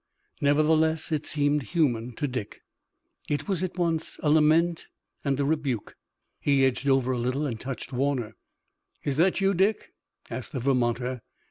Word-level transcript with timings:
Nevertheless 0.41 1.11
it 1.11 1.27
seemed 1.27 1.61
human 1.61 2.15
to 2.15 2.27
Dick. 2.27 2.63
It 3.29 3.47
was 3.47 3.61
at 3.61 3.77
once 3.77 4.19
a 4.23 4.31
lament 4.31 4.87
and 5.23 5.39
a 5.39 5.45
rebuke. 5.45 5.95
He 6.39 6.65
edged 6.65 6.87
over 6.89 7.11
a 7.11 7.19
little 7.19 7.45
and 7.45 7.59
touched 7.59 7.93
Warner. 7.93 8.35
"Is 9.03 9.17
that 9.17 9.41
you, 9.41 9.53
Dick?" 9.53 9.93
asked 10.27 10.53
the 10.53 10.59
Vermonter. 10.59 11.21